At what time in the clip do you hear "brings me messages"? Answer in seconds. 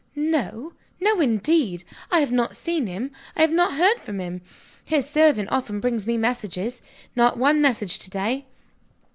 5.79-6.81